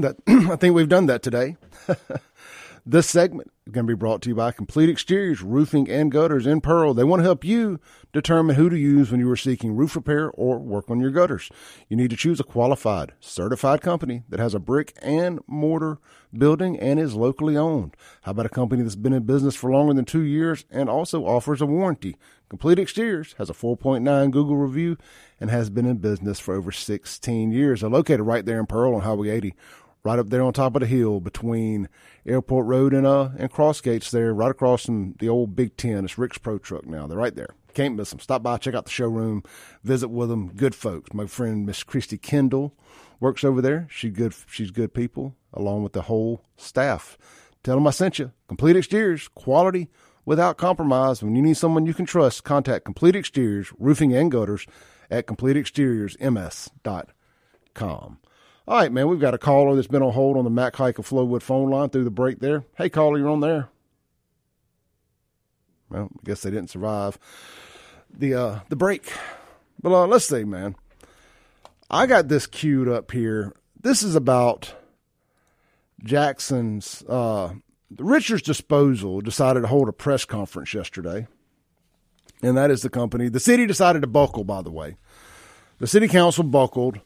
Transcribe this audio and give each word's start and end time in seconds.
That 0.00 0.16
I 0.26 0.56
think 0.56 0.74
we've 0.74 0.88
done 0.88 1.06
that 1.06 1.22
today. 1.22 1.56
This 2.84 3.08
segment 3.08 3.52
is 3.64 3.72
going 3.72 3.86
to 3.86 3.92
be 3.92 3.96
brought 3.96 4.22
to 4.22 4.28
you 4.28 4.34
by 4.34 4.50
Complete 4.50 4.90
Exteriors 4.90 5.40
Roofing 5.40 5.88
and 5.88 6.10
Gutters 6.10 6.48
in 6.48 6.60
Pearl. 6.60 6.94
They 6.94 7.04
want 7.04 7.20
to 7.20 7.24
help 7.24 7.44
you 7.44 7.78
determine 8.12 8.56
who 8.56 8.68
to 8.68 8.76
use 8.76 9.12
when 9.12 9.20
you 9.20 9.30
are 9.30 9.36
seeking 9.36 9.76
roof 9.76 9.94
repair 9.94 10.32
or 10.32 10.58
work 10.58 10.90
on 10.90 10.98
your 10.98 11.12
gutters. 11.12 11.48
You 11.88 11.96
need 11.96 12.10
to 12.10 12.16
choose 12.16 12.40
a 12.40 12.44
qualified, 12.44 13.12
certified 13.20 13.82
company 13.82 14.24
that 14.28 14.40
has 14.40 14.52
a 14.52 14.58
brick 14.58 14.94
and 15.00 15.38
mortar 15.46 15.98
building 16.36 16.76
and 16.80 16.98
is 16.98 17.14
locally 17.14 17.56
owned. 17.56 17.94
How 18.22 18.32
about 18.32 18.46
a 18.46 18.48
company 18.48 18.82
that's 18.82 18.96
been 18.96 19.12
in 19.12 19.22
business 19.22 19.54
for 19.54 19.70
longer 19.70 19.94
than 19.94 20.04
two 20.04 20.22
years 20.22 20.64
and 20.68 20.90
also 20.90 21.24
offers 21.24 21.60
a 21.60 21.66
warranty? 21.66 22.16
Complete 22.48 22.80
Exteriors 22.80 23.34
has 23.38 23.48
a 23.48 23.54
4.9 23.54 24.30
Google 24.30 24.56
review 24.56 24.98
and 25.40 25.50
has 25.50 25.70
been 25.70 25.86
in 25.86 25.98
business 25.98 26.38
for 26.38 26.54
over 26.54 26.72
16 26.72 27.52
years. 27.52 27.80
They're 27.80 27.88
located 27.88 28.22
right 28.22 28.44
there 28.44 28.58
in 28.58 28.66
Pearl 28.66 28.94
on 28.94 29.02
Highway 29.02 29.30
80 29.30 29.54
right 30.04 30.18
up 30.18 30.30
there 30.30 30.42
on 30.42 30.52
top 30.52 30.74
of 30.74 30.80
the 30.80 30.86
hill 30.86 31.20
between 31.20 31.88
Airport 32.26 32.66
Road 32.66 32.94
and 32.94 33.06
uh 33.06 33.30
and 33.38 33.50
Cross 33.50 33.80
Gates 33.82 34.10
there, 34.10 34.34
right 34.34 34.50
across 34.50 34.86
from 34.86 35.14
the 35.18 35.28
old 35.28 35.56
Big 35.56 35.76
Ten. 35.76 36.04
It's 36.04 36.18
Rick's 36.18 36.38
Pro 36.38 36.58
Truck 36.58 36.86
now. 36.86 37.06
They're 37.06 37.18
right 37.18 37.34
there. 37.34 37.54
Can't 37.74 37.96
miss 37.96 38.10
them. 38.10 38.20
Stop 38.20 38.42
by, 38.42 38.58
check 38.58 38.74
out 38.74 38.84
the 38.84 38.90
showroom, 38.90 39.42
visit 39.82 40.08
with 40.08 40.28
them. 40.28 40.52
Good 40.54 40.74
folks. 40.74 41.14
My 41.14 41.26
friend 41.26 41.64
Miss 41.64 41.82
Christy 41.82 42.18
Kendall 42.18 42.74
works 43.18 43.44
over 43.44 43.62
there. 43.62 43.86
She 43.90 44.10
good. 44.10 44.34
She's 44.48 44.70
good 44.70 44.92
people, 44.92 45.34
along 45.54 45.82
with 45.82 45.92
the 45.92 46.02
whole 46.02 46.44
staff. 46.56 47.16
Tell 47.62 47.76
them 47.76 47.86
I 47.86 47.90
sent 47.90 48.18
you. 48.18 48.32
Complete 48.48 48.76
Exteriors, 48.76 49.28
quality 49.28 49.88
without 50.24 50.58
compromise. 50.58 51.22
When 51.22 51.36
you 51.36 51.42
need 51.42 51.56
someone 51.56 51.86
you 51.86 51.94
can 51.94 52.06
trust, 52.06 52.44
contact 52.44 52.84
Complete 52.84 53.16
Exteriors 53.16 53.72
Roofing 53.78 54.14
and 54.14 54.30
Gutters 54.30 54.66
at 55.10 55.26
CompleteExteriorsMS.com. 55.26 58.18
All 58.66 58.78
right, 58.78 58.92
man, 58.92 59.08
we've 59.08 59.18
got 59.18 59.34
a 59.34 59.38
caller 59.38 59.74
that's 59.74 59.88
been 59.88 60.02
on 60.02 60.12
hold 60.12 60.36
on 60.36 60.44
the 60.44 60.50
Mac 60.50 60.76
Haik 60.76 60.98
of 60.98 61.08
Flowood 61.08 61.42
phone 61.42 61.70
line 61.70 61.88
through 61.88 62.04
the 62.04 62.10
break 62.10 62.38
there. 62.38 62.64
Hey, 62.76 62.88
caller, 62.88 63.18
you're 63.18 63.28
on 63.28 63.40
there. 63.40 63.68
Well, 65.90 66.10
I 66.12 66.20
guess 66.24 66.42
they 66.42 66.50
didn't 66.50 66.70
survive 66.70 67.18
the 68.08 68.34
uh, 68.34 68.60
the 68.68 68.76
break. 68.76 69.12
But 69.82 69.92
uh, 69.92 70.06
let's 70.06 70.26
see, 70.26 70.44
man. 70.44 70.76
I 71.90 72.06
got 72.06 72.28
this 72.28 72.46
queued 72.46 72.88
up 72.88 73.10
here. 73.10 73.52
This 73.80 74.04
is 74.04 74.14
about 74.14 74.74
Jackson's. 76.02 77.02
Uh, 77.08 77.54
Richards 77.98 78.42
Disposal 78.42 79.20
decided 79.20 79.62
to 79.62 79.66
hold 79.66 79.88
a 79.88 79.92
press 79.92 80.24
conference 80.24 80.72
yesterday, 80.72 81.26
and 82.42 82.56
that 82.56 82.70
is 82.70 82.82
the 82.82 82.88
company. 82.88 83.28
The 83.28 83.40
city 83.40 83.66
decided 83.66 84.02
to 84.02 84.08
buckle. 84.08 84.44
By 84.44 84.62
the 84.62 84.70
way, 84.70 84.96
the 85.78 85.88
city 85.88 86.06
council 86.06 86.44
buckled 86.44 87.00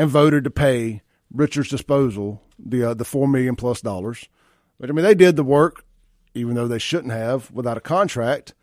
and 0.00 0.08
voted 0.08 0.44
to 0.44 0.50
pay 0.50 1.02
Richards 1.30 1.68
Disposal 1.68 2.40
the 2.58 2.82
uh, 2.82 2.94
the 2.94 3.04
four 3.04 3.28
million 3.28 3.54
plus 3.54 3.82
dollars. 3.82 4.30
But 4.78 4.88
I 4.88 4.94
mean, 4.94 5.04
they 5.04 5.14
did 5.14 5.36
the 5.36 5.44
work, 5.44 5.84
even 6.32 6.54
though 6.54 6.66
they 6.66 6.78
shouldn't 6.78 7.12
have 7.12 7.50
without 7.50 7.76
a 7.76 7.82
contract. 7.82 8.54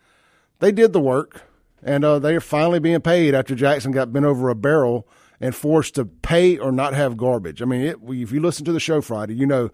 They 0.57 0.71
did 0.71 0.93
the 0.93 0.99
work, 0.99 1.43
and 1.83 2.03
uh, 2.03 2.17
they 2.17 2.35
are 2.35 2.41
finally 2.41 2.79
being 2.79 3.01
paid 3.01 3.35
after 3.35 3.53
Jackson 3.53 3.91
got 3.91 4.11
bent 4.11 4.25
over 4.25 4.49
a 4.49 4.55
barrel 4.55 5.07
and 5.39 5.53
forced 5.53 5.93
to 5.95 6.05
pay 6.05 6.57
or 6.57 6.71
not 6.71 6.95
have 6.95 7.17
garbage. 7.17 7.61
I 7.61 7.65
mean, 7.65 7.81
it, 7.81 7.97
if 8.07 8.31
you 8.31 8.39
listen 8.39 8.65
to 8.65 8.73
the 8.73 8.79
show 8.79 8.99
Friday, 8.99 9.35
you 9.35 9.45
know 9.45 9.69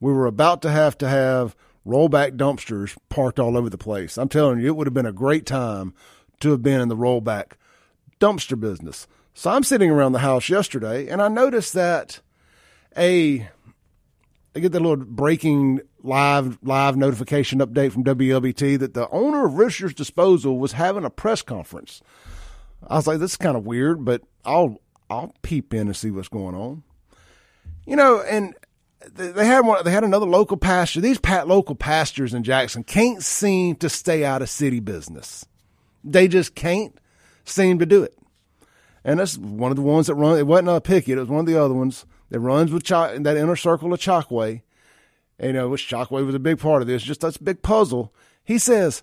we 0.00 0.12
were 0.12 0.26
about 0.26 0.62
to 0.62 0.70
have 0.72 0.98
to 0.98 1.08
have 1.08 1.54
rollback 1.86 2.36
dumpsters 2.36 2.96
parked 3.08 3.38
all 3.38 3.56
over 3.56 3.70
the 3.70 3.78
place. 3.78 4.18
I'm 4.18 4.28
telling 4.28 4.58
you, 4.58 4.66
it 4.66 4.74
would 4.74 4.88
have 4.88 4.94
been 4.94 5.06
a 5.06 5.12
great 5.12 5.46
time 5.46 5.94
to 6.40 6.50
have 6.50 6.62
been 6.62 6.80
in 6.80 6.88
the 6.88 6.96
rollback 6.96 7.52
dumpster 8.18 8.58
business. 8.58 9.06
So 9.34 9.50
I'm 9.50 9.64
sitting 9.64 9.90
around 9.90 10.12
the 10.12 10.20
house 10.20 10.48
yesterday 10.48 11.08
and 11.08 11.20
I 11.20 11.28
noticed 11.28 11.72
that 11.74 12.20
a 12.96 13.48
I 14.56 14.60
get 14.60 14.70
the 14.70 14.78
little 14.78 15.04
breaking 15.04 15.80
live 16.04 16.58
live 16.62 16.96
notification 16.96 17.58
update 17.58 17.90
from 17.90 18.04
WLBT 18.04 18.78
that 18.78 18.94
the 18.94 19.08
owner 19.10 19.44
of 19.44 19.54
Richards 19.54 19.94
Disposal 19.94 20.58
was 20.58 20.72
having 20.72 21.04
a 21.04 21.10
press 21.10 21.42
conference. 21.42 22.00
I 22.86 22.94
was 22.94 23.08
like, 23.08 23.18
this 23.18 23.32
is 23.32 23.36
kind 23.36 23.56
of 23.56 23.66
weird, 23.66 24.04
but 24.04 24.22
I'll 24.44 24.78
I'll 25.10 25.34
peep 25.42 25.74
in 25.74 25.88
and 25.88 25.96
see 25.96 26.12
what's 26.12 26.28
going 26.28 26.54
on. 26.54 26.84
You 27.84 27.96
know, 27.96 28.22
and 28.22 28.54
they 29.12 29.46
had 29.46 29.66
one. 29.66 29.82
They 29.84 29.90
had 29.90 30.04
another 30.04 30.26
local 30.26 30.56
pastor. 30.56 31.00
These 31.00 31.18
pat 31.18 31.48
local 31.48 31.74
pastors 31.74 32.32
in 32.32 32.44
Jackson 32.44 32.84
can't 32.84 33.22
seem 33.22 33.74
to 33.76 33.88
stay 33.88 34.24
out 34.24 34.42
of 34.42 34.48
city 34.48 34.78
business. 34.78 35.44
They 36.04 36.28
just 36.28 36.54
can't 36.54 36.96
seem 37.44 37.80
to 37.80 37.86
do 37.86 38.04
it 38.04 38.16
and 39.04 39.20
that's 39.20 39.36
one 39.36 39.70
of 39.70 39.76
the 39.76 39.82
ones 39.82 40.06
that 40.06 40.14
run. 40.14 40.38
It 40.38 40.46
wasn't 40.46 40.70
uh, 40.70 40.74
a 40.74 40.80
picket; 40.80 41.18
it 41.18 41.20
was 41.20 41.28
one 41.28 41.40
of 41.40 41.46
the 41.46 41.62
other 41.62 41.74
ones 41.74 42.06
that 42.30 42.40
runs 42.40 42.72
with 42.72 42.84
that 42.84 43.36
inner 43.36 43.56
circle 43.56 43.92
of 43.92 44.00
Chokwe. 44.00 44.62
And, 45.38 45.48
you 45.48 45.52
know, 45.52 45.68
which 45.68 45.88
Chokwe 45.88 46.24
was 46.24 46.34
a 46.34 46.38
big 46.38 46.58
part 46.58 46.80
of 46.80 46.88
this. 46.88 47.02
Just 47.02 47.20
that's 47.20 47.36
a 47.36 47.42
big 47.42 47.62
puzzle. 47.62 48.14
He 48.44 48.56
says, 48.58 49.02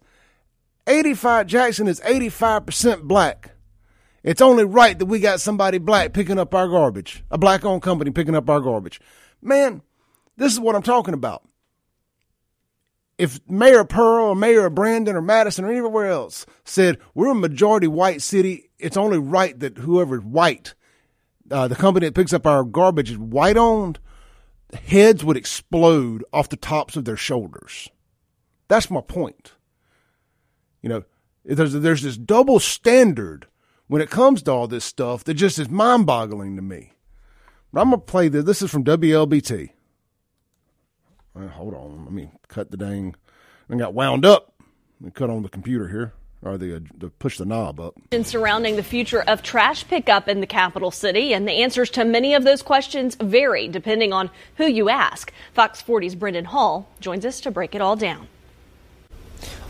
eighty-five 0.88 1.48
Jackson 1.48 1.88
is 1.88 2.02
eighty-five 2.06 2.66
percent 2.66 3.04
black. 3.04 3.52
It's 4.24 4.42
only 4.42 4.64
right 4.64 4.98
that 5.00 5.08
we 5.08 5.20
got 5.20 5.42
somebody 5.42 5.78
black 5.78 6.14
picking 6.14 6.40
up 6.40 6.54
our 6.54 6.68
garbage, 6.68 7.24
a 7.32 7.38
black-owned 7.38 7.82
company 7.82 8.12
picking 8.12 8.36
up 8.36 8.50
our 8.50 8.62
garbage. 8.62 9.02
Man, 9.42 9.82
this 10.38 10.54
is 10.54 10.60
what 10.60 10.76
I'm 10.76 10.84
talking 10.84 11.14
about. 11.16 11.44
If 13.22 13.40
Mayor 13.48 13.84
Pearl 13.84 14.30
or 14.30 14.36
Mayor 14.36 14.70
Brandon 14.72 15.16
or 15.16 15.22
Madison 15.22 15.66
or 15.66 15.72
anywhere 15.72 16.08
else 16.08 16.46
said 16.64 16.98
we're 17.14 17.32
a 17.32 17.36
majority 17.36 17.88
white 17.88 18.22
city 18.22 18.72
it's 18.82 18.98
only 18.98 19.20
right 19.20 19.58
that 19.60 19.78
whoever's 19.78 20.24
white, 20.24 20.74
uh, 21.50 21.68
the 21.68 21.76
company 21.76 22.08
that 22.08 22.16
picks 22.16 22.34
up 22.34 22.48
our 22.48 22.64
garbage 22.64 23.12
is 23.12 23.18
white 23.18 23.58
owned, 23.58 24.00
heads 24.74 25.24
would 25.24 25.38
explode 25.38 26.26
off 26.34 26.50
the 26.50 26.58
tops 26.58 26.96
of 26.96 27.06
their 27.06 27.18
shoulders. 27.18 27.90
That's 28.68 28.90
my 28.90 29.02
point. 29.02 29.54
You 30.82 30.90
know, 30.90 31.04
there's 31.46 31.74
there's 31.74 32.02
this 32.02 32.18
double 32.18 32.60
standard 32.60 33.48
when 33.88 34.02
it 34.02 34.10
comes 34.10 34.42
to 34.44 34.52
all 34.52 34.68
this 34.68 34.86
stuff 34.86 35.24
that 35.26 35.36
just 35.36 35.60
is 35.60 35.70
mind 35.70 36.06
boggling 36.06 36.56
to 36.56 36.62
me. 36.62 36.94
But 37.72 37.82
I'm 37.82 37.92
gonna 37.92 38.02
play 38.02 38.30
this. 38.30 38.46
This 38.46 38.62
is 38.62 38.72
from 38.72 38.84
WLBT. 38.84 39.70
Hold 41.36 41.74
on, 41.74 42.06
let 42.06 42.14
me 42.14 42.30
cut 42.48 42.72
the 42.72 42.78
dang. 42.78 43.16
I 43.70 43.76
got 43.76 43.94
wound 43.94 44.26
up. 44.26 44.54
Let 45.00 45.06
me 45.06 45.12
cut 45.12 45.30
on 45.30 45.44
the 45.44 45.50
computer 45.50 45.88
here 45.88 46.14
or 46.44 46.58
the, 46.58 46.76
uh, 46.76 46.80
the 46.98 47.10
push 47.10 47.38
the 47.38 47.46
knob 47.46 47.80
up. 47.80 47.96
Surrounding 48.24 48.76
the 48.76 48.84
future 48.84 49.22
of 49.22 49.44
trash 49.44 49.88
pickup 49.88 50.28
in 50.28 50.42
the 50.42 50.48
capital 50.48 50.92
city, 50.92 51.34
and 51.34 51.48
the 51.48 51.54
answers 51.54 51.90
to 51.92 52.04
many 52.04 52.34
of 52.34 52.44
those 52.44 52.62
questions 52.62 53.16
vary 53.16 53.68
depending 53.68 54.12
on 54.12 54.30
who 54.56 54.66
you 54.66 54.90
ask. 54.90 55.32
Fox 55.54 55.82
40's 55.82 56.16
Brendan 56.16 56.46
Hall 56.46 56.90
joins 57.00 57.26
us 57.26 57.42
to 57.42 57.52
break 57.52 57.76
it 57.76 57.82
all 57.82 57.96
down. 57.96 58.28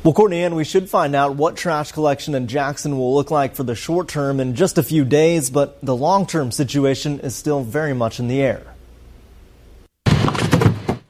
Well, 0.03 0.13
Courtney 0.13 0.43
Ann, 0.43 0.55
we 0.55 0.63
should 0.63 0.89
find 0.89 1.15
out 1.15 1.35
what 1.35 1.55
trash 1.55 1.91
collection 1.91 2.33
in 2.33 2.47
Jackson 2.47 2.97
will 2.97 3.13
look 3.13 3.29
like 3.29 3.53
for 3.53 3.63
the 3.63 3.75
short 3.75 4.07
term 4.07 4.39
in 4.39 4.55
just 4.55 4.79
a 4.79 4.83
few 4.83 5.05
days, 5.05 5.51
but 5.51 5.79
the 5.85 5.95
long 5.95 6.25
term 6.25 6.51
situation 6.51 7.19
is 7.19 7.35
still 7.35 7.63
very 7.63 7.93
much 7.93 8.19
in 8.19 8.27
the 8.27 8.41
air. 8.41 8.70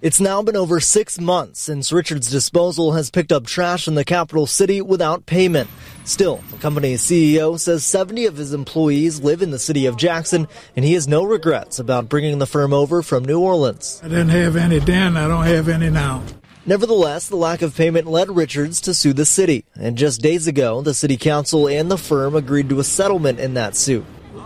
It's 0.01 0.19
now 0.19 0.41
been 0.41 0.55
over 0.55 0.79
six 0.79 1.21
months 1.21 1.59
since 1.59 1.93
Richards 1.93 2.31
Disposal 2.31 2.93
has 2.93 3.11
picked 3.11 3.31
up 3.31 3.45
trash 3.45 3.87
in 3.87 3.93
the 3.93 4.03
capital 4.03 4.47
city 4.47 4.81
without 4.81 5.27
payment. 5.27 5.69
Still, 6.05 6.37
the 6.49 6.57
company's 6.57 7.03
CEO 7.03 7.59
says 7.59 7.85
70 7.85 8.25
of 8.25 8.35
his 8.35 8.51
employees 8.51 9.21
live 9.21 9.43
in 9.43 9.51
the 9.51 9.59
city 9.59 9.85
of 9.85 9.97
Jackson, 9.97 10.47
and 10.75 10.83
he 10.83 10.93
has 10.93 11.07
no 11.07 11.23
regrets 11.23 11.77
about 11.77 12.09
bringing 12.09 12.39
the 12.39 12.47
firm 12.47 12.73
over 12.73 13.03
from 13.03 13.25
New 13.25 13.39
Orleans. 13.41 14.01
I 14.03 14.07
didn't 14.07 14.29
have 14.29 14.55
any 14.55 14.79
then, 14.79 15.17
I 15.17 15.27
don't 15.27 15.45
have 15.45 15.69
any 15.69 15.91
now. 15.91 16.23
Nevertheless, 16.65 17.29
the 17.29 17.35
lack 17.35 17.61
of 17.61 17.77
payment 17.77 18.07
led 18.07 18.31
Richards 18.31 18.81
to 18.81 18.95
sue 18.95 19.13
the 19.13 19.23
city. 19.23 19.65
And 19.75 19.99
just 19.99 20.19
days 20.19 20.47
ago, 20.47 20.81
the 20.81 20.95
city 20.95 21.15
council 21.15 21.67
and 21.67 21.91
the 21.91 21.97
firm 21.99 22.35
agreed 22.35 22.69
to 22.69 22.79
a 22.79 22.83
settlement 22.83 23.39
in 23.39 23.53
that 23.53 23.75
suit. 23.75 24.05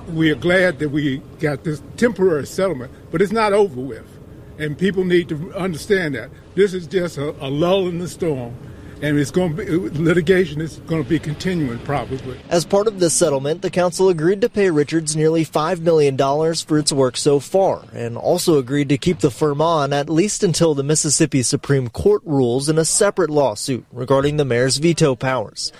We 0.09 0.31
are 0.31 0.35
glad 0.35 0.79
that 0.79 0.89
we 0.89 1.19
got 1.39 1.63
this 1.63 1.81
temporary 1.95 2.45
settlement, 2.45 2.91
but 3.09 3.21
it's 3.21 3.31
not 3.31 3.53
over 3.53 3.79
with 3.79 4.14
and 4.57 4.77
people 4.77 5.03
need 5.03 5.29
to 5.29 5.53
understand 5.53 6.15
that 6.15 6.29
this 6.55 6.73
is 6.73 6.87
just 6.87 7.17
a, 7.17 7.29
a 7.45 7.49
lull 7.49 7.87
in 7.87 7.99
the 7.99 8.07
storm 8.07 8.55
and 9.01 9.19
it's 9.19 9.31
going 9.31 9.55
to 9.55 9.65
be 9.65 9.99
litigation 9.99 10.61
is 10.61 10.77
going 10.87 11.03
to 11.03 11.09
be 11.09 11.19
continuing 11.19 11.79
probably. 11.79 12.39
As 12.49 12.65
part 12.65 12.87
of 12.87 12.99
this 12.99 13.13
settlement, 13.13 13.61
the 13.61 13.69
council 13.69 14.09
agreed 14.09 14.41
to 14.41 14.49
pay 14.49 14.69
Richards 14.69 15.15
nearly 15.15 15.45
$5 15.45 15.81
million 15.81 16.17
for 16.55 16.79
its 16.79 16.91
work 16.91 17.17
so 17.17 17.39
far 17.39 17.83
and 17.93 18.17
also 18.17 18.57
agreed 18.57 18.89
to 18.89 18.97
keep 18.97 19.19
the 19.19 19.31
firm 19.31 19.61
on 19.61 19.93
at 19.93 20.09
least 20.09 20.43
until 20.43 20.73
the 20.73 20.83
Mississippi 20.83 21.43
Supreme 21.43 21.89
Court 21.89 22.21
rules 22.25 22.69
in 22.69 22.77
a 22.77 22.85
separate 22.85 23.29
lawsuit 23.29 23.85
regarding 23.91 24.37
the 24.37 24.45
mayor's 24.45 24.77
veto 24.77 25.15
powers. 25.15 25.71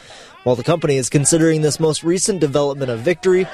While 0.44 0.56
the 0.56 0.64
company 0.64 0.98
is 0.98 1.10
considering 1.10 1.62
this 1.62 1.80
most 1.80 2.04
recent 2.04 2.40
development 2.40 2.92
a 2.92 2.98
victory, 2.98 3.48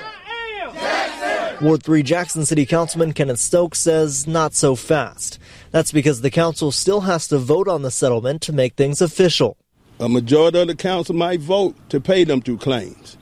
Ward 1.62 1.84
3 1.84 2.02
Jackson 2.02 2.44
City 2.44 2.66
Councilman 2.66 3.14
Kenneth 3.14 3.40
Stokes 3.40 3.78
says 3.78 4.26
not 4.26 4.56
so 4.56 4.76
fast. 4.76 5.38
That's 5.70 5.92
because 5.92 6.22
the 6.22 6.32
council 6.32 6.72
still 6.72 7.02
has 7.02 7.28
to 7.28 7.38
vote 7.38 7.68
on 7.68 7.84
the 7.84 7.92
settlement 7.92 8.42
to 8.44 8.54
make 8.54 8.74
things 8.74 9.00
official. 9.00 9.58
A 10.00 10.10
majority 10.10 10.60
of 10.60 10.68
the 10.68 10.76
council 10.76 11.14
might 11.14 11.40
vote 11.40 11.76
to 11.90 12.02
pay 12.02 12.24
them 12.24 12.42
through 12.42 12.58
claims. 12.58 13.16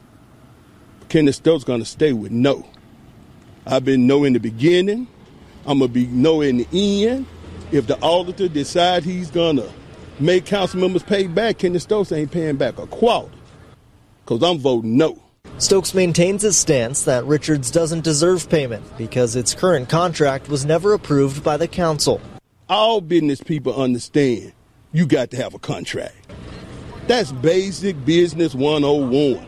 Kenneth 1.09 1.35
Stokes 1.35 1.65
going 1.65 1.81
to 1.81 1.85
stay 1.85 2.13
with 2.13 2.31
no. 2.31 2.65
I've 3.67 3.83
been 3.83 4.07
no 4.07 4.23
in 4.23 4.31
the 4.31 4.39
beginning, 4.39 5.07
I'm 5.65 5.79
gonna 5.79 5.91
be 5.91 6.07
no 6.07 6.39
in 6.39 6.57
the 6.59 7.07
end. 7.07 7.25
If 7.73 7.87
the 7.87 7.99
auditor 7.99 8.47
decides 8.47 9.05
he's 9.05 9.29
gonna 9.29 9.69
make 10.17 10.45
council 10.45 10.79
members 10.79 11.03
pay 11.03 11.27
back, 11.27 11.57
Kenneth 11.57 11.81
Stokes 11.81 12.13
ain't 12.13 12.31
paying 12.31 12.55
back 12.55 12.79
a 12.79 12.87
quarter. 12.87 13.29
Cause 14.25 14.41
I'm 14.41 14.59
voting 14.59 14.95
no. 14.95 15.21
Stokes 15.59 15.93
maintains 15.93 16.41
his 16.41 16.55
stance 16.55 17.03
that 17.03 17.25
Richards 17.25 17.69
doesn't 17.69 18.01
deserve 18.01 18.49
payment 18.49 18.81
because 18.97 19.35
its 19.35 19.53
current 19.53 19.89
contract 19.89 20.47
was 20.47 20.63
never 20.63 20.93
approved 20.93 21.43
by 21.43 21.57
the 21.57 21.67
council. 21.67 22.21
All 22.69 23.01
business 23.01 23.41
people 23.41 23.75
understand 23.75 24.53
you 24.93 25.05
got 25.05 25.31
to 25.31 25.37
have 25.37 25.53
a 25.53 25.59
contract. 25.59 26.15
That's 27.07 27.33
basic 27.33 28.05
business 28.05 28.55
101. 28.55 29.45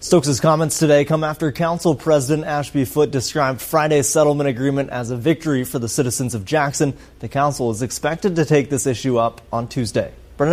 Stokes' 0.00 0.38
comments 0.38 0.78
today 0.78 1.06
come 1.06 1.24
after 1.24 1.50
Council 1.52 1.94
President 1.94 2.46
Ashby 2.46 2.84
Foote 2.84 3.12
described 3.12 3.62
Friday's 3.62 4.10
settlement 4.10 4.50
agreement 4.50 4.90
as 4.90 5.10
a 5.10 5.16
victory 5.16 5.64
for 5.64 5.78
the 5.78 5.88
citizens 5.88 6.34
of 6.34 6.44
Jackson. 6.44 6.94
The 7.20 7.28
council 7.28 7.70
is 7.70 7.80
expected 7.80 8.36
to 8.36 8.44
take 8.44 8.68
this 8.68 8.86
issue 8.86 9.16
up 9.16 9.40
on 9.50 9.68
Tuesday. 9.68 10.12
Brennan? 10.36 10.52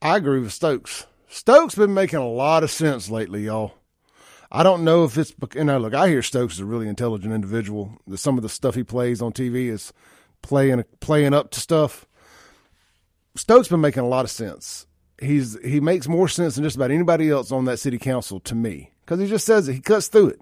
I 0.00 0.16
agree 0.16 0.40
with 0.40 0.52
Stokes. 0.52 1.04
Stokes 1.34 1.74
been 1.74 1.92
making 1.92 2.20
a 2.20 2.28
lot 2.28 2.62
of 2.62 2.70
sense 2.70 3.10
lately, 3.10 3.46
y'all. 3.46 3.74
I 4.52 4.62
don't 4.62 4.84
know 4.84 5.02
if 5.02 5.18
it's 5.18 5.34
you 5.56 5.64
know. 5.64 5.78
Look, 5.78 5.92
I 5.92 6.06
hear 6.06 6.22
Stokes 6.22 6.54
is 6.54 6.60
a 6.60 6.64
really 6.64 6.86
intelligent 6.86 7.34
individual. 7.34 7.98
That 8.06 8.18
Some 8.18 8.38
of 8.38 8.42
the 8.42 8.48
stuff 8.48 8.76
he 8.76 8.84
plays 8.84 9.20
on 9.20 9.32
TV 9.32 9.66
is 9.66 9.92
playing 10.42 10.84
playing 11.00 11.34
up 11.34 11.50
to 11.50 11.60
stuff. 11.60 12.06
Stokes 13.34 13.66
been 13.66 13.80
making 13.80 14.04
a 14.04 14.08
lot 14.08 14.24
of 14.24 14.30
sense. 14.30 14.86
He's 15.20 15.58
he 15.64 15.80
makes 15.80 16.06
more 16.06 16.28
sense 16.28 16.54
than 16.54 16.62
just 16.62 16.76
about 16.76 16.92
anybody 16.92 17.30
else 17.30 17.50
on 17.50 17.64
that 17.64 17.80
city 17.80 17.98
council 17.98 18.38
to 18.38 18.54
me 18.54 18.92
because 19.00 19.18
he 19.18 19.26
just 19.26 19.44
says 19.44 19.68
it. 19.68 19.72
He 19.72 19.80
cuts 19.80 20.06
through 20.06 20.28
it, 20.28 20.40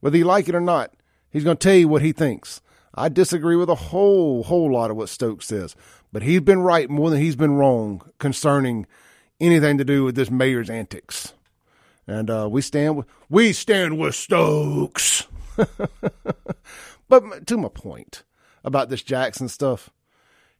whether 0.00 0.16
you 0.16 0.24
like 0.24 0.48
it 0.48 0.54
or 0.54 0.60
not. 0.60 0.94
He's 1.30 1.44
going 1.44 1.58
to 1.58 1.62
tell 1.62 1.76
you 1.76 1.86
what 1.86 2.00
he 2.00 2.12
thinks. 2.12 2.62
I 2.94 3.10
disagree 3.10 3.56
with 3.56 3.68
a 3.68 3.74
whole 3.74 4.44
whole 4.44 4.72
lot 4.72 4.90
of 4.90 4.96
what 4.96 5.10
Stokes 5.10 5.48
says, 5.48 5.76
but 6.14 6.22
he's 6.22 6.40
been 6.40 6.62
right 6.62 6.88
more 6.88 7.10
than 7.10 7.20
he's 7.20 7.36
been 7.36 7.56
wrong 7.56 8.00
concerning 8.18 8.86
anything 9.44 9.78
to 9.78 9.84
do 9.84 10.04
with 10.04 10.14
this 10.14 10.30
mayor's 10.30 10.70
antics. 10.70 11.34
And 12.06 12.28
uh, 12.30 12.48
we 12.50 12.60
stand 12.60 12.96
with 12.96 13.06
we 13.28 13.52
stand 13.52 13.98
with 13.98 14.14
Stokes. 14.14 15.26
but 17.08 17.46
to 17.46 17.56
my 17.56 17.68
point 17.68 18.24
about 18.64 18.88
this 18.88 19.02
Jackson 19.02 19.48
stuff, 19.48 19.90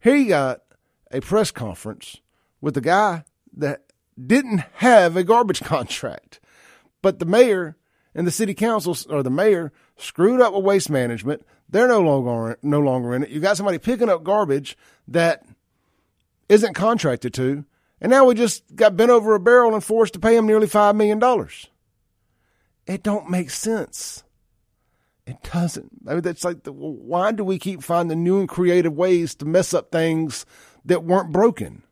here 0.01 0.17
you 0.17 0.29
got 0.29 0.63
a 1.11 1.21
press 1.21 1.51
conference 1.51 2.21
with 2.61 2.77
a 2.77 2.81
guy 2.81 3.25
that 3.57 3.83
didn't 4.27 4.65
have 4.75 5.17
a 5.17 5.25
garbage 5.25 5.61
contract, 5.65 6.41
but 7.03 7.19
the 7.19 7.27
mayor 7.27 7.77
and 8.15 8.27
the 8.27 8.31
city 8.31 8.55
council 8.55 8.97
or 9.11 9.23
the 9.23 9.31
mayor 9.31 9.73
screwed 9.97 10.41
up 10.41 10.55
with 10.55 10.65
waste 10.65 10.91
management. 10.91 11.45
They're 11.69 11.89
no 11.89 12.01
longer 12.01 12.59
no 12.63 12.81
longer 12.81 13.15
in 13.15 13.25
it. 13.25 13.31
You 13.31 13.41
got 13.41 13.57
somebody 13.57 13.79
picking 13.79 14.09
up 14.09 14.23
garbage 14.23 14.77
that 15.09 15.45
isn't 16.49 16.75
contracted 16.75 17.35
to, 17.35 17.65
and 18.05 18.11
now 18.11 18.27
we 18.27 18.35
just 18.35 18.63
got 18.77 18.99
bent 18.99 19.11
over 19.11 19.35
a 19.35 19.41
barrel 19.41 19.73
and 19.73 19.83
forced 19.83 20.13
to 20.13 20.19
pay 20.19 20.37
him 20.37 20.47
nearly 20.47 20.67
$5 20.67 20.95
million. 20.95 21.49
It 22.87 23.03
don't 23.03 23.31
make 23.31 23.49
sense. 23.49 24.23
It 25.27 25.39
doesn't. 25.43 25.91
I 26.07 26.13
mean, 26.13 26.21
that's 26.21 26.45
like, 26.45 26.65
the, 26.65 26.73
why 26.75 27.33
do 27.33 27.45
we 27.45 27.59
keep 27.59 27.83
finding 27.83 28.23
new 28.23 28.41
and 28.41 28.47
creative 28.47 28.93
ways 28.93 29.35
to 29.37 29.47
mess 29.47 29.73
up 29.73 29.91
things 29.91 30.45
that 30.85 31.03
weren't 31.03 31.33
broken? 31.33 31.83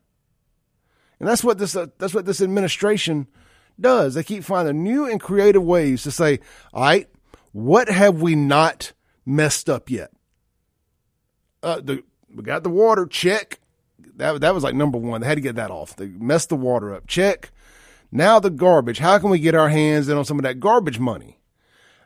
And 1.19 1.27
that's 1.27 1.43
what 1.43 1.57
this, 1.57 1.75
uh, 1.75 1.87
that's 1.97 2.13
what 2.13 2.27
this 2.27 2.41
administration 2.41 3.25
does. 3.81 4.13
They 4.13 4.21
keep 4.21 4.43
finding 4.43 4.83
new 4.83 5.09
and 5.09 5.19
creative 5.19 5.63
ways 5.63 6.03
to 6.03 6.11
say, 6.11 6.41
all 6.75 6.83
right, 6.83 7.09
what 7.53 7.89
have 7.89 8.21
we 8.21 8.35
not 8.35 8.93
messed 9.25 9.67
up 9.67 9.89
yet? 9.89 10.11
Uh, 11.63 11.81
the, 11.83 12.03
we 12.31 12.43
got 12.43 12.61
the 12.61 12.69
water, 12.69 13.07
check 13.07 13.59
that 14.17 14.41
that 14.41 14.53
was 14.53 14.63
like 14.63 14.75
number 14.75 14.97
one. 14.97 15.21
They 15.21 15.27
had 15.27 15.35
to 15.35 15.41
get 15.41 15.55
that 15.55 15.71
off. 15.71 15.95
They 15.95 16.07
messed 16.07 16.49
the 16.49 16.55
water 16.55 16.93
up. 16.93 17.07
Check. 17.07 17.51
Now 18.11 18.39
the 18.39 18.49
garbage. 18.49 18.99
How 18.99 19.17
can 19.17 19.29
we 19.29 19.39
get 19.39 19.55
our 19.55 19.69
hands 19.69 20.07
in 20.07 20.17
on 20.17 20.25
some 20.25 20.37
of 20.37 20.43
that 20.43 20.59
garbage 20.59 20.99
money? 20.99 21.39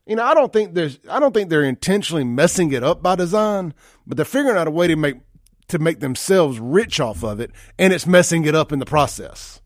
You 0.06 0.16
know, 0.16 0.24
I 0.24 0.34
don't 0.34 0.54
think 0.54 0.74
there's 0.74 1.00
I 1.10 1.20
don't 1.20 1.34
think 1.34 1.50
they're 1.50 1.64
intentionally 1.64 2.24
messing 2.24 2.72
it 2.72 2.84
up 2.84 3.04
by 3.04 3.16
design, 3.16 3.74
but 4.06 4.16
they're 4.16 4.26
figuring 4.26 4.58
out 4.58 4.68
a 4.68 4.72
way 4.72 4.88
to 4.88 4.96
make 4.96 5.18
to 5.68 5.80
make 5.80 6.00
themselves 6.00 6.60
rich 6.60 7.00
off 7.00 7.24
of 7.24 7.42
it, 7.42 7.52
and 7.78 7.92
it's 7.92 8.08
messing 8.08 8.46
it 8.46 8.56
up 8.56 8.72
in 8.72 8.80
the 8.80 8.86
process. 8.86 9.62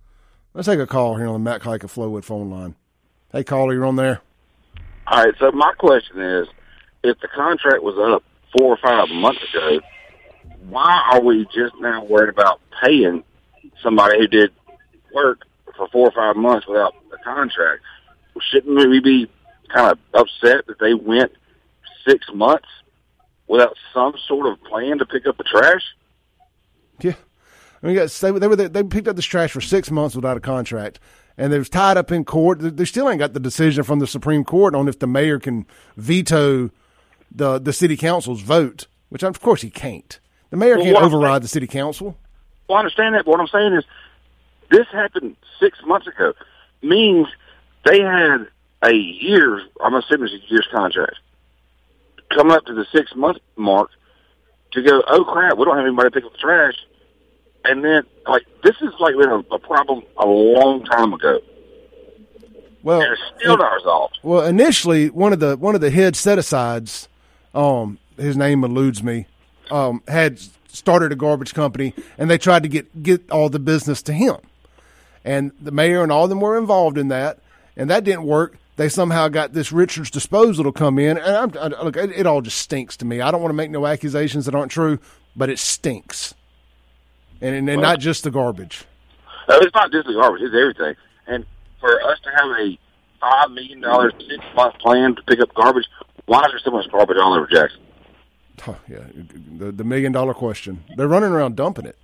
Let's 0.54 0.68
take 0.68 0.80
a 0.80 0.88
call 0.88 1.16
here 1.16 1.28
on 1.28 1.34
the 1.34 1.40
Mac 1.40 1.62
Haik 1.62 1.82
Flowood 1.84 2.24
phone 2.24 2.50
line. 2.50 2.76
Hey, 3.32 3.44
caller, 3.44 3.74
you're 3.74 3.86
on 3.86 3.96
there. 3.96 4.22
All 5.08 5.24
right. 5.24 5.34
So 5.40 5.52
my 5.52 5.74
question 5.78 6.20
is, 6.20 6.48
if 7.04 7.20
the 7.20 7.28
contract 7.28 7.84
was 7.84 7.96
up 7.98 8.24
four 8.58 8.74
or 8.74 8.78
five 8.78 9.10
months 9.10 9.42
ago, 9.54 9.80
why 10.70 11.10
are 11.12 11.22
we 11.22 11.46
just 11.46 11.74
now 11.80 12.04
worried 12.04 12.30
about 12.30 12.60
paying 12.84 13.24
somebody 13.82 14.20
who 14.20 14.28
did 14.28 14.52
work 15.14 15.42
for 15.76 15.88
four 15.90 16.08
or 16.08 16.12
five 16.12 16.36
months 16.36 16.68
without 16.68 16.94
a 17.14 17.24
contract? 17.24 17.82
Shouldn't 18.52 18.76
we 18.90 19.00
be 19.00 19.30
kind 19.74 19.92
of 19.92 20.00
upset 20.14 20.66
that 20.68 20.80
they 20.80 20.94
went 20.94 21.32
six 22.08 22.26
months 22.34 22.68
without 23.48 23.76
some 23.94 24.14
sort 24.28 24.48
of 24.48 24.64
plan 24.64 24.98
to 25.00 25.06
pick 25.06 25.28
up 25.28 25.38
the 25.38 25.44
trash? 25.44 25.84
Yeah. 27.02 27.14
I 27.84 27.88
mean, 27.88 27.96
they, 27.96 28.32
they 28.32 28.48
were 28.48 28.56
they 28.56 28.84
picked 28.84 29.08
up 29.08 29.16
this 29.16 29.26
trash 29.26 29.52
for 29.52 29.62
six 29.62 29.90
months 29.90 30.16
without 30.16 30.38
a 30.38 30.42
contract, 30.42 31.00
and 31.38 31.52
they 31.52 31.58
was 31.58 31.70
tied 31.70 31.98
up 31.98 32.12
in 32.12 32.24
court. 32.24 32.60
They 32.62 32.86
still 32.86 33.10
ain't 33.10 33.20
got 33.20 33.34
the 33.34 33.40
decision 33.40 33.84
from 33.84 34.00
the 34.00 34.08
Supreme 34.08 34.44
Court 34.44 34.76
on 34.76 34.88
if 34.88 35.00
the 35.00 35.08
mayor 35.08 35.40
can 35.40 35.66
veto 35.98 36.70
the 37.32 37.60
the 37.60 37.74
city 37.74 37.98
council's 37.98 38.42
vote, 38.42 38.88
which 39.10 39.24
of 39.24 39.42
course 39.42 39.64
he 39.64 39.72
can't. 39.72 40.20
The 40.52 40.58
mayor 40.58 40.76
well, 40.76 40.86
can't 40.86 40.98
override 40.98 41.42
the 41.42 41.48
city 41.48 41.66
council. 41.66 42.16
Well, 42.68 42.78
I 42.78 42.80
understand 42.82 43.16
that, 43.16 43.26
but 43.26 43.32
what 43.32 43.40
I'm 43.40 43.48
saying 43.48 43.74
is 43.74 43.84
this 44.70 44.86
happened 44.92 45.36
six 45.60 45.80
months 45.86 46.08
ago. 46.08 46.34
Means 46.84 47.28
they 47.86 48.02
had 48.02 48.48
a 48.84 48.94
year, 48.94 49.62
I'm 49.84 49.96
assuming 49.96 50.34
it's 50.34 50.46
a 50.46 50.52
year's 50.52 50.68
contract, 50.72 51.16
coming 52.30 52.54
up 52.54 52.66
to 52.66 52.74
the 52.74 52.86
six 52.92 53.16
month 53.16 53.38
mark 53.56 53.90
to 54.72 54.82
go, 54.82 55.04
oh 55.08 55.24
crap, 55.24 55.58
we 55.58 55.66
don't 55.66 55.78
have 55.78 55.86
anybody 55.86 56.10
to 56.10 56.14
pick 56.14 56.26
up 56.26 56.32
the 56.32 56.38
trash. 56.38 56.76
And 57.64 57.84
then, 57.84 58.04
like, 58.28 58.44
this 58.64 58.76
is 58.82 58.90
like 59.00 59.16
been 59.16 59.30
a, 59.30 59.40
a 59.54 59.60
problem 59.60 60.04
a 60.18 60.26
long 60.26 60.84
time 60.86 61.14
ago. 61.14 61.40
Well, 62.84 63.02
and 63.02 63.12
it's 63.12 63.22
still 63.40 63.58
not 63.58 63.74
resolved. 63.76 64.18
Well, 64.24 64.46
initially, 64.46 65.10
one 65.12 65.34
of 65.34 65.40
the 65.40 65.56
one 65.56 65.76
of 65.76 65.82
the 65.82 65.92
head 65.92 66.16
set 66.16 66.40
asides, 66.40 67.08
um, 67.54 68.00
his 68.18 68.36
name 68.36 68.64
eludes 68.64 69.04
me, 69.04 69.28
um, 69.72 70.04
had 70.08 70.40
started 70.68 71.12
a 71.12 71.16
garbage 71.16 71.54
company, 71.54 71.94
and 72.18 72.30
they 72.30 72.38
tried 72.38 72.64
to 72.64 72.70
get 72.70 73.02
get 73.02 73.30
all 73.32 73.50
the 73.50 73.60
business 73.60 74.02
to 74.04 74.14
him. 74.14 74.38
And 75.24 75.52
the 75.60 75.72
mayor 75.72 76.04
and 76.04 76.12
all 76.12 76.24
of 76.24 76.30
them 76.30 76.40
were 76.40 76.58
involved 76.58 76.98
in 76.98 77.08
that, 77.10 77.40
and 77.78 77.90
that 77.90 78.04
didn't 78.04 78.24
work. 78.24 78.58
They 78.78 78.90
somehow 78.90 79.28
got 79.28 79.54
this 79.54 79.72
Richards 79.72 80.10
disposal 80.10 80.64
to 80.64 80.72
come 80.72 80.98
in, 80.98 81.18
and 81.18 81.56
I'm, 81.56 81.74
I, 81.74 81.84
look, 81.84 81.96
it, 81.96 82.12
it 82.12 82.26
all 82.26 82.42
just 82.42 82.58
stinks 82.58 82.98
to 82.98 83.06
me. 83.06 83.22
I 83.22 83.30
don't 83.30 83.42
want 83.42 83.52
to 83.52 83.56
make 83.56 83.70
no 83.70 83.86
accusations 83.86 84.46
that 84.46 84.56
aren't 84.56 84.72
true, 84.72 85.00
but 85.36 85.50
it 85.50 85.60
stinks, 85.60 86.34
and, 87.40 87.56
and, 87.56 87.70
and 87.70 87.82
well, 87.82 87.92
not 87.92 88.00
just 88.00 88.24
the 88.24 88.32
garbage. 88.32 88.86
It's 89.48 89.76
not 89.76 89.92
just 89.92 90.08
the 90.08 90.14
garbage; 90.14 90.42
it's 90.42 90.56
everything. 90.56 90.96
And 91.28 91.46
for 91.80 92.02
us 92.04 92.20
to 92.24 92.30
have 92.32 92.50
a 92.60 92.78
five 93.20 93.52
million 93.52 93.82
dollars 93.82 94.14
six 94.18 94.44
month 94.56 94.76
plan 94.80 95.16
to 95.16 95.22
pick 95.24 95.40
up 95.40 95.54
garbage, 95.54 95.86
why 96.26 96.40
is 96.46 96.52
there 96.52 96.62
so 96.64 96.72
much 96.72 96.90
garbage 96.90 97.18
all 97.22 97.36
over 97.36 97.48
Jackson? 97.48 97.82
Oh, 98.68 98.78
yeah, 98.88 99.00
the 99.58 99.72
the 99.72 99.84
million 99.84 100.12
dollar 100.12 100.34
question. 100.34 100.84
They're 100.96 101.08
running 101.08 101.32
around 101.32 101.56
dumping 101.56 101.86
it. 101.86 101.98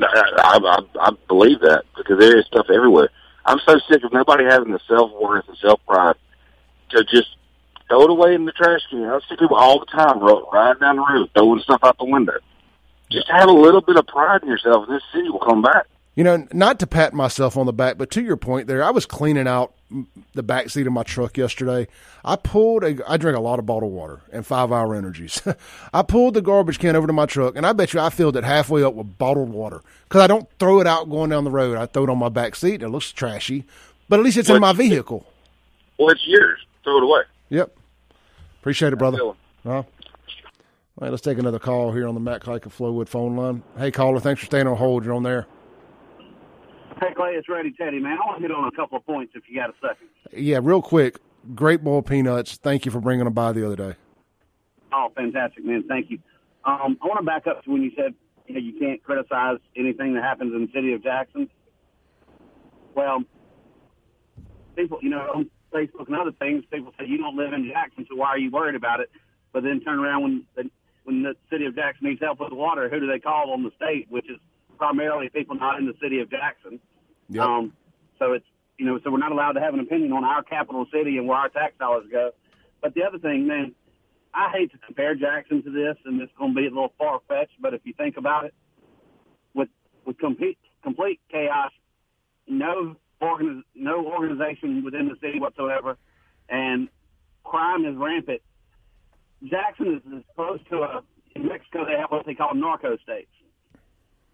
I, 0.00 0.58
I, 0.62 0.78
I 1.00 1.10
believe 1.26 1.60
that 1.60 1.84
because 1.96 2.18
there 2.18 2.38
is 2.38 2.46
stuff 2.46 2.66
everywhere. 2.72 3.10
I'm 3.44 3.58
so 3.66 3.78
sick 3.90 4.04
of 4.04 4.12
nobody 4.12 4.44
having 4.44 4.72
the 4.72 4.80
self 4.86 5.10
worth 5.20 5.48
and 5.48 5.56
self 5.58 5.80
pride 5.86 6.16
to 6.90 7.04
just 7.04 7.28
throw 7.88 8.02
it 8.02 8.10
away 8.10 8.34
in 8.34 8.44
the 8.44 8.52
trash 8.52 8.80
can. 8.90 9.04
I 9.04 9.18
see 9.28 9.36
people 9.36 9.56
all 9.56 9.80
the 9.80 9.86
time 9.86 10.20
riding 10.20 10.80
down 10.80 10.96
the 10.96 11.02
road 11.02 11.30
throwing 11.34 11.60
stuff 11.60 11.80
out 11.82 11.98
the 11.98 12.04
window. 12.04 12.34
Just 13.10 13.28
have 13.30 13.48
a 13.48 13.52
little 13.52 13.80
bit 13.80 13.96
of 13.96 14.06
pride 14.06 14.42
in 14.42 14.48
yourself, 14.48 14.86
and 14.86 14.96
this 14.96 15.02
city 15.12 15.30
will 15.30 15.40
come 15.40 15.62
back. 15.62 15.86
You 16.14 16.24
know, 16.24 16.46
not 16.52 16.78
to 16.80 16.86
pat 16.86 17.14
myself 17.14 17.56
on 17.56 17.66
the 17.66 17.72
back, 17.72 17.96
but 17.96 18.10
to 18.12 18.22
your 18.22 18.36
point 18.36 18.66
there, 18.66 18.84
I 18.84 18.90
was 18.90 19.06
cleaning 19.06 19.46
out 19.48 19.74
the 20.34 20.42
back 20.42 20.68
seat 20.70 20.86
of 20.86 20.92
my 20.92 21.02
truck 21.02 21.36
yesterday. 21.36 21.88
I 22.24 22.36
pulled 22.36 22.84
a, 22.84 22.98
I 23.10 23.16
drink 23.16 23.36
a 23.36 23.40
lot 23.40 23.58
of 23.58 23.66
bottled 23.66 23.92
water 23.92 24.20
and 24.32 24.46
five 24.46 24.70
hour 24.70 24.94
energies. 24.94 25.40
I 25.92 26.02
pulled 26.02 26.34
the 26.34 26.42
garbage 26.42 26.78
can 26.78 26.96
over 26.96 27.06
to 27.06 27.12
my 27.12 27.26
truck 27.26 27.56
and 27.56 27.66
I 27.66 27.72
bet 27.72 27.94
you 27.94 28.00
I 28.00 28.10
filled 28.10 28.36
it 28.36 28.44
halfway 28.44 28.82
up 28.82 28.94
with 28.94 29.18
bottled 29.18 29.48
water 29.50 29.80
because 30.04 30.20
I 30.20 30.26
don't 30.26 30.48
throw 30.58 30.80
it 30.80 30.86
out 30.86 31.08
going 31.08 31.30
down 31.30 31.44
the 31.44 31.50
road. 31.50 31.76
I 31.76 31.86
throw 31.86 32.04
it 32.04 32.10
on 32.10 32.18
my 32.18 32.28
back 32.28 32.54
seat. 32.54 32.82
It 32.82 32.88
looks 32.88 33.12
trashy, 33.12 33.64
but 34.08 34.18
at 34.18 34.24
least 34.24 34.36
it's 34.36 34.48
well, 34.48 34.56
in 34.56 34.60
my 34.62 34.72
vehicle. 34.72 35.26
Well, 35.98 36.10
it's 36.10 36.26
yours. 36.26 36.58
Throw 36.84 36.98
it 36.98 37.04
away. 37.04 37.22
Yep. 37.50 37.76
Appreciate 38.60 38.92
it, 38.92 38.96
brother. 38.96 39.18
Uh, 39.64 39.82
all 41.00 41.06
right, 41.06 41.10
let's 41.10 41.22
take 41.22 41.38
another 41.38 41.58
call 41.58 41.92
here 41.92 42.08
on 42.08 42.14
the 42.14 42.20
Mac 42.20 42.44
Haik 42.44 42.64
Flowood 42.64 43.08
phone 43.08 43.36
line. 43.36 43.62
Hey, 43.78 43.90
caller, 43.90 44.20
thanks 44.20 44.40
for 44.40 44.46
staying 44.46 44.66
on 44.66 44.76
hold. 44.76 45.04
You're 45.04 45.14
on 45.14 45.22
there. 45.22 45.46
Hey, 47.00 47.14
Clay, 47.14 47.34
it's 47.34 47.48
Ready 47.48 47.72
Teddy, 47.72 48.00
man. 48.00 48.18
I 48.20 48.26
want 48.26 48.38
to 48.38 48.42
hit 48.42 48.50
on 48.50 48.66
a 48.66 48.72
couple 48.72 48.98
of 48.98 49.06
points 49.06 49.32
if 49.36 49.44
you 49.48 49.60
got 49.60 49.70
a 49.70 49.74
second. 49.80 50.08
Yeah, 50.32 50.58
real 50.60 50.82
quick. 50.82 51.18
great 51.54 51.84
bowl 51.84 52.02
peanuts. 52.02 52.56
Thank 52.56 52.84
you 52.84 52.90
for 52.90 53.00
bringing 53.00 53.24
them 53.24 53.34
by 53.34 53.52
the 53.52 53.64
other 53.64 53.76
day. 53.76 53.94
Oh, 54.92 55.08
fantastic, 55.14 55.64
man! 55.64 55.84
Thank 55.86 56.10
you. 56.10 56.18
Um, 56.64 56.98
I 57.02 57.06
want 57.06 57.20
to 57.20 57.24
back 57.24 57.46
up 57.46 57.62
to 57.64 57.70
when 57.70 57.82
you 57.82 57.92
said 57.94 58.14
you 58.46 58.54
know 58.54 58.60
you 58.60 58.78
can't 58.80 59.02
criticize 59.02 59.58
anything 59.76 60.14
that 60.14 60.24
happens 60.24 60.54
in 60.54 60.62
the 60.62 60.72
city 60.72 60.92
of 60.94 61.02
Jackson. 61.02 61.48
Well, 62.94 63.22
people, 64.74 64.98
you 65.02 65.10
know, 65.10 65.20
on 65.34 65.50
Facebook 65.72 66.08
and 66.08 66.16
other 66.16 66.32
things, 66.32 66.64
people 66.72 66.92
say 66.98 67.06
you 67.06 67.18
don't 67.18 67.36
live 67.36 67.52
in 67.52 67.70
Jackson, 67.70 68.06
so 68.08 68.16
why 68.16 68.28
are 68.28 68.38
you 68.38 68.50
worried 68.50 68.74
about 68.74 69.00
it? 69.00 69.10
But 69.52 69.62
then 69.62 69.80
turn 69.80 69.98
around 69.98 70.22
when 70.22 70.44
the, 70.56 70.70
when 71.04 71.22
the 71.22 71.34
city 71.50 71.66
of 71.66 71.76
Jackson 71.76 72.08
needs 72.08 72.20
help 72.20 72.40
with 72.40 72.52
water, 72.52 72.88
who 72.88 72.98
do 72.98 73.06
they 73.06 73.18
call 73.18 73.52
on 73.52 73.62
the 73.62 73.70
state, 73.76 74.06
which 74.08 74.28
is 74.28 74.38
primarily 74.78 75.28
people 75.28 75.56
not 75.56 75.78
in 75.78 75.86
the 75.86 75.94
city 76.00 76.20
of 76.20 76.30
Jackson. 76.30 76.80
Yep. 77.28 77.42
Um, 77.44 77.72
so 78.18 78.32
it's 78.32 78.46
you 78.78 78.86
know, 78.86 79.00
so 79.02 79.10
we're 79.10 79.18
not 79.18 79.32
allowed 79.32 79.52
to 79.52 79.60
have 79.60 79.74
an 79.74 79.80
opinion 79.80 80.12
on 80.12 80.24
our 80.24 80.42
capital 80.42 80.86
city 80.92 81.18
and 81.18 81.26
where 81.26 81.36
our 81.36 81.48
tax 81.48 81.74
dollars 81.78 82.06
go. 82.10 82.30
But 82.80 82.94
the 82.94 83.02
other 83.02 83.18
thing, 83.18 83.46
man, 83.46 83.74
I 84.32 84.50
hate 84.52 84.70
to 84.70 84.78
compare 84.78 85.16
Jackson 85.16 85.62
to 85.64 85.70
this, 85.70 85.96
and 86.04 86.20
it's 86.22 86.32
going 86.38 86.54
to 86.54 86.60
be 86.60 86.66
a 86.66 86.70
little 86.70 86.92
far 86.96 87.20
fetched. 87.26 87.60
But 87.60 87.74
if 87.74 87.80
you 87.84 87.92
think 87.92 88.16
about 88.16 88.44
it, 88.44 88.54
with 89.54 89.68
with 90.04 90.18
complete 90.18 90.58
complete 90.82 91.20
chaos, 91.30 91.72
no 92.46 92.96
organiz- 93.20 93.64
no 93.74 94.06
organization 94.06 94.84
within 94.84 95.08
the 95.08 95.16
city 95.20 95.40
whatsoever, 95.40 95.96
and 96.48 96.88
crime 97.42 97.84
is 97.84 97.96
rampant. 97.96 98.42
Jackson 99.44 99.94
is 99.94 100.02
as 100.18 100.22
close 100.36 100.60
to 100.70 100.82
a 100.82 101.02
in 101.34 101.46
Mexico. 101.46 101.84
They 101.84 101.98
have 101.98 102.10
what 102.10 102.26
they 102.26 102.34
call 102.34 102.54
narco 102.54 102.96
states. 102.98 103.30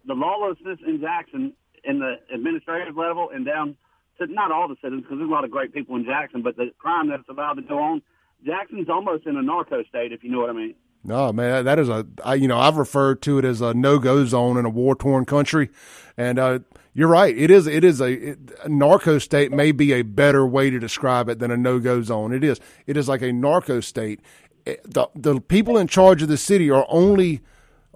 The 0.06 0.14
lawlessness 0.14 0.78
in 0.86 1.00
Jackson, 1.00 1.52
in 1.84 1.98
the 1.98 2.14
administrative 2.34 2.96
level, 2.96 3.30
and 3.34 3.44
down 3.46 3.76
to 4.18 4.26
not 4.26 4.52
all 4.52 4.68
the 4.68 4.76
citizens, 4.76 5.02
because 5.02 5.18
there's 5.18 5.28
a 5.28 5.32
lot 5.32 5.44
of 5.44 5.50
great 5.50 5.72
people 5.74 5.96
in 5.96 6.04
Jackson, 6.04 6.42
but 6.42 6.56
the 6.56 6.70
crime 6.78 7.08
that's 7.08 7.28
allowed 7.28 7.54
to 7.54 7.62
go 7.62 7.78
on, 7.78 8.02
Jackson's 8.44 8.88
almost 8.88 9.26
in 9.26 9.36
a 9.36 9.42
narco 9.42 9.82
state, 9.84 10.12
if 10.12 10.22
you 10.22 10.30
know 10.30 10.40
what 10.40 10.50
I 10.50 10.52
mean. 10.52 10.74
No, 11.06 11.32
man, 11.32 11.64
that 11.66 11.78
is 11.78 11.88
a 11.90 12.06
I, 12.24 12.34
you 12.34 12.48
know 12.48 12.58
I've 12.58 12.76
referred 12.78 13.20
to 13.22 13.38
it 13.38 13.44
as 13.44 13.60
a 13.60 13.74
no 13.74 13.98
go 13.98 14.24
zone 14.24 14.56
in 14.56 14.64
a 14.64 14.70
war 14.70 14.94
torn 14.94 15.26
country, 15.26 15.68
and 16.16 16.38
uh, 16.38 16.60
you're 16.94 17.08
right. 17.08 17.36
It 17.36 17.50
is 17.50 17.66
it 17.66 17.84
is 17.84 18.00
a, 18.00 18.30
it, 18.30 18.38
a 18.62 18.68
narco 18.70 19.18
state 19.18 19.52
may 19.52 19.70
be 19.72 19.92
a 19.92 20.00
better 20.02 20.46
way 20.46 20.70
to 20.70 20.78
describe 20.78 21.28
it 21.28 21.40
than 21.40 21.50
a 21.50 21.58
no 21.58 21.78
go 21.78 22.00
zone. 22.00 22.32
It 22.32 22.42
is 22.42 22.58
it 22.86 22.96
is 22.96 23.06
like 23.06 23.20
a 23.20 23.32
narco 23.32 23.80
state. 23.80 24.20
It- 24.64 24.80
the 24.90 25.08
the 25.14 25.40
people 25.42 25.76
in 25.76 25.88
charge 25.88 26.22
of 26.22 26.28
the 26.28 26.38
city 26.38 26.70
are 26.70 26.86
only 26.88 27.42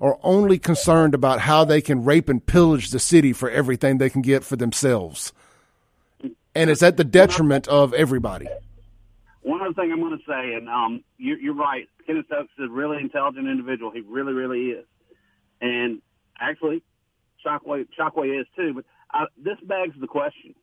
are 0.00 0.18
only 0.22 0.58
concerned 0.58 1.14
about 1.14 1.40
how 1.40 1.64
they 1.64 1.80
can 1.80 2.04
rape 2.04 2.28
and 2.28 2.44
pillage 2.44 2.90
the 2.90 2.98
city 2.98 3.32
for 3.32 3.50
everything 3.50 3.98
they 3.98 4.10
can 4.10 4.22
get 4.22 4.44
for 4.44 4.56
themselves, 4.56 5.32
and 6.54 6.70
it's 6.70 6.82
at 6.82 6.96
the 6.96 7.04
detriment 7.04 7.66
of 7.68 7.92
everybody. 7.94 8.46
One 9.42 9.62
other 9.62 9.72
thing 9.74 9.90
I'm 9.92 10.00
going 10.00 10.18
to 10.18 10.24
say, 10.26 10.54
and 10.54 10.68
um, 10.68 11.02
you're, 11.16 11.38
you're 11.38 11.54
right. 11.54 11.88
Kenneth 12.06 12.26
Stokes 12.26 12.50
is 12.58 12.66
a 12.68 12.72
really 12.72 12.98
intelligent 12.98 13.48
individual. 13.48 13.90
He 13.90 14.00
really, 14.00 14.32
really 14.32 14.70
is. 14.70 14.84
And 15.60 16.00
actually, 16.40 16.82
Chokwe, 17.44 18.40
is 18.40 18.46
too. 18.56 18.74
But 18.74 18.84
uh, 19.12 19.26
this 19.42 19.56
begs 19.64 19.94
the 20.00 20.06
question. 20.06 20.54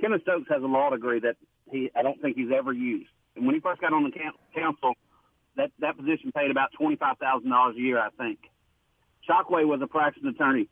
Kenneth 0.00 0.22
Stokes 0.22 0.48
has 0.50 0.62
a 0.62 0.66
law 0.66 0.90
degree 0.90 1.20
that 1.20 1.36
he 1.70 1.90
I 1.96 2.02
don't 2.02 2.20
think 2.20 2.36
he's 2.36 2.50
ever 2.56 2.72
used. 2.72 3.08
And 3.34 3.46
when 3.46 3.54
he 3.54 3.60
first 3.60 3.80
got 3.80 3.92
on 3.92 4.04
the 4.04 4.12
council, 4.54 4.94
that 5.56 5.70
that 5.80 5.96
position 5.96 6.32
paid 6.32 6.50
about 6.50 6.70
twenty 6.78 6.96
five 6.96 7.18
thousand 7.18 7.50
dollars 7.50 7.76
a 7.76 7.80
year, 7.80 7.98
I 7.98 8.10
think. 8.10 8.38
Chokwe 9.28 9.66
was 9.66 9.80
a 9.82 9.86
practicing 9.86 10.28
attorney. 10.28 10.68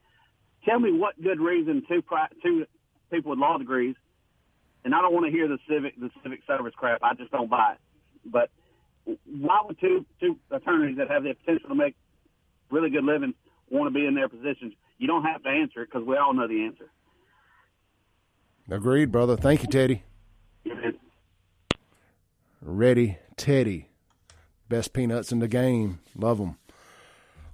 Tell 0.64 0.78
me 0.78 0.92
what 0.92 1.20
good 1.22 1.40
reason 1.40 1.82
two 1.88 2.02
pri- 2.02 2.28
two 2.42 2.66
people 3.10 3.30
with 3.30 3.38
law 3.38 3.58
degrees 3.58 3.96
and 4.84 4.94
I 4.94 5.00
don't 5.00 5.12
want 5.12 5.26
to 5.26 5.32
hear 5.32 5.48
the 5.48 5.58
civic 5.68 5.98
the 5.98 6.10
civic 6.22 6.40
service 6.46 6.74
crap. 6.76 7.02
I 7.02 7.14
just 7.14 7.30
don't 7.30 7.50
buy 7.50 7.74
it. 7.74 7.78
But 8.30 8.50
why 9.26 9.62
would 9.64 9.80
two 9.80 10.04
two 10.20 10.38
attorneys 10.50 10.98
that 10.98 11.10
have 11.10 11.24
the 11.24 11.34
potential 11.34 11.70
to 11.70 11.74
make 11.74 11.96
really 12.70 12.90
good 12.90 13.04
livings 13.04 13.34
want 13.70 13.92
to 13.92 13.98
be 13.98 14.06
in 14.06 14.14
their 14.14 14.28
positions? 14.28 14.74
You 14.98 15.06
don't 15.06 15.24
have 15.24 15.42
to 15.42 15.48
answer 15.48 15.82
it 15.82 15.90
because 15.90 16.06
we 16.06 16.16
all 16.16 16.34
know 16.34 16.46
the 16.46 16.64
answer. 16.64 16.90
Agreed, 18.70 19.10
brother. 19.10 19.36
Thank 19.36 19.62
you, 19.62 19.68
Teddy. 19.68 20.04
Ready, 22.62 23.18
Teddy. 23.36 23.90
Best 24.68 24.92
peanuts 24.92 25.32
in 25.32 25.38
the 25.40 25.48
game. 25.48 26.00
Love 26.16 26.38
them. 26.38 26.56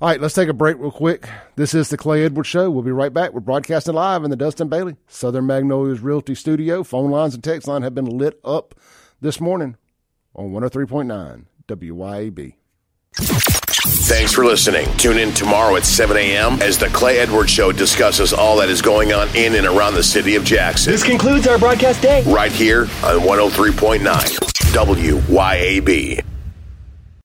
All 0.00 0.08
right, 0.08 0.20
let's 0.20 0.34
take 0.34 0.48
a 0.48 0.54
break 0.54 0.78
real 0.78 0.90
quick. 0.90 1.28
This 1.56 1.74
is 1.74 1.90
the 1.90 1.98
Clay 1.98 2.24
Edwards 2.24 2.48
Show. 2.48 2.70
We'll 2.70 2.82
be 2.82 2.90
right 2.90 3.12
back. 3.12 3.34
We're 3.34 3.40
broadcasting 3.40 3.94
live 3.94 4.24
in 4.24 4.30
the 4.30 4.36
Dustin 4.36 4.68
Bailey 4.68 4.96
Southern 5.08 5.46
Magnolias 5.46 6.00
Realty 6.00 6.34
Studio. 6.34 6.82
Phone 6.82 7.10
lines 7.10 7.34
and 7.34 7.44
text 7.44 7.68
line 7.68 7.82
have 7.82 7.94
been 7.94 8.06
lit 8.06 8.40
up 8.42 8.74
this 9.20 9.40
morning 9.40 9.76
on 10.34 10.52
103.9 10.52 11.44
WYAB. 11.68 12.54
Thanks 13.12 14.32
for 14.32 14.44
listening. 14.46 14.86
Tune 14.96 15.18
in 15.18 15.32
tomorrow 15.32 15.76
at 15.76 15.84
7 15.84 16.16
a.m. 16.16 16.62
as 16.62 16.78
the 16.78 16.88
Clay 16.88 17.18
Edwards 17.18 17.50
Show 17.50 17.70
discusses 17.70 18.32
all 18.32 18.56
that 18.56 18.70
is 18.70 18.80
going 18.80 19.12
on 19.12 19.28
in 19.36 19.54
and 19.54 19.66
around 19.66 19.94
the 19.94 20.02
city 20.02 20.34
of 20.34 20.44
Jackson. 20.44 20.92
This 20.92 21.04
concludes 21.04 21.46
our 21.46 21.58
broadcast 21.58 22.00
day. 22.00 22.22
Right 22.26 22.52
here 22.52 22.82
on 23.04 23.20
103.9 23.20 24.00
WYAB. 24.72 26.29